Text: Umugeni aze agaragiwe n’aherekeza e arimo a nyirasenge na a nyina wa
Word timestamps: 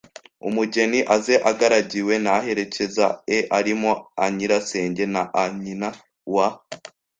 Umugeni 0.47 0.99
aze 1.15 1.35
agaragiwe 1.51 2.13
n’aherekeza 2.23 3.07
e 3.37 3.39
arimo 3.57 3.91
a 4.23 4.25
nyirasenge 4.35 5.03
na 5.13 5.23
a 5.41 5.43
nyina 5.61 5.89
wa 6.33 6.47